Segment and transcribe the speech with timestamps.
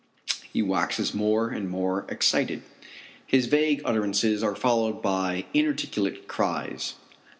[0.51, 2.63] He waxes more and more excited.
[3.27, 6.95] His vague utterances are followed by inarticulate cries.